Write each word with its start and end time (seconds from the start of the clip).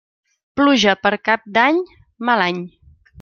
Pluja 0.59 0.95
per 1.01 1.11
Cap 1.29 1.45
d'any, 1.57 1.77
mal 2.31 2.43
any. 2.47 2.63